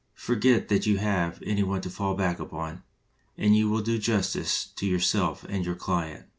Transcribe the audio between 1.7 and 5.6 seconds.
to fall back upon, and you will do justice to yourself